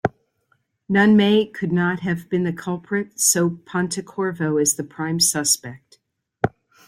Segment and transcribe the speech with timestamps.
[0.89, 5.99] Nunn May could not have been the culprit, so Pontecorvo is the prime suspect.